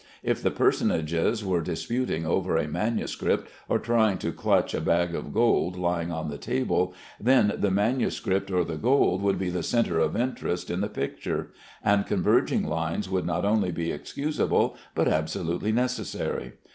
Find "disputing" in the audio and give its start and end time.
1.61-2.25